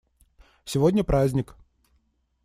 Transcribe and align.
Сегодня 0.65 1.03
праздник. 1.03 1.55